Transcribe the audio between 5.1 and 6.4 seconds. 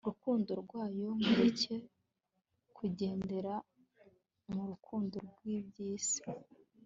rw'iby'isi